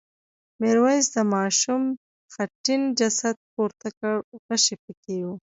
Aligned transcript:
میرويس 0.59 1.05
د 1.15 1.17
ماشوم 1.33 1.83
خټین 2.33 2.81
جسد 2.99 3.35
پورته 3.53 3.87
کړ 3.99 4.13
غشی 4.47 4.75
پکې 4.83 5.17
و. 5.25 5.27